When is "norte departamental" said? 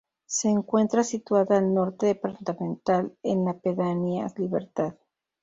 1.75-3.15